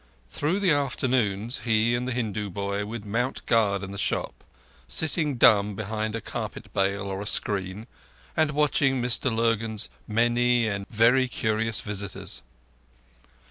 [0.31, 4.33] Through the afternoons he and the Hindu boy would mount guard in the shop,
[4.87, 7.85] sitting dumb behind a carpet bale or a screen
[8.35, 12.41] and watching Mr Lurgan's many and very curious visitors.